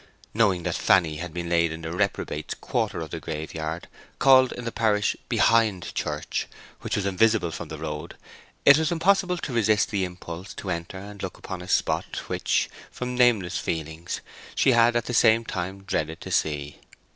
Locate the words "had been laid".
1.17-1.71